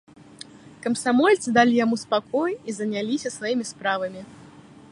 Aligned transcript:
Камсамольцы 0.85 1.53
далі 1.57 1.73
яму 1.83 1.95
спакой 2.03 2.51
і 2.73 2.75
заняліся 2.79 3.33
сваімі 3.37 3.65
справамі. 3.73 4.21